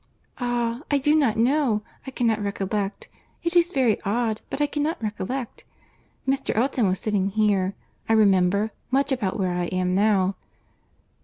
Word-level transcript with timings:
"Ah! 0.39 0.81
I 0.89 0.97
do 0.97 1.13
not 1.13 1.37
know. 1.37 1.83
I 2.07 2.09
cannot 2.09 2.41
recollect.—It 2.41 3.55
is 3.55 3.69
very 3.71 4.01
odd, 4.01 4.41
but 4.49 4.59
I 4.59 4.65
cannot 4.65 4.99
recollect.—Mr. 4.99 6.55
Elton 6.55 6.87
was 6.87 6.99
sitting 6.99 7.27
here, 7.29 7.75
I 8.09 8.13
remember, 8.13 8.71
much 8.89 9.11
about 9.11 9.37
where 9.37 9.53
I 9.53 9.65
am 9.65 9.93
now." 9.93 10.37